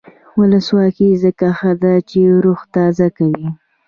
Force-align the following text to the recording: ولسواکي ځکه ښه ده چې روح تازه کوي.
ولسواکي 0.39 1.09
ځکه 1.23 1.47
ښه 1.57 1.71
ده 1.81 1.93
چې 2.09 2.21
روح 2.45 2.59
تازه 2.75 3.07
کوي. 3.17 3.47